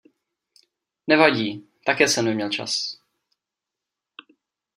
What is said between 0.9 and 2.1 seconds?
Nevadí- také